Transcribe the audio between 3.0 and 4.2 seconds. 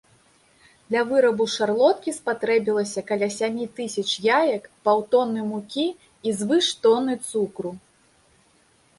каля сямі тысяч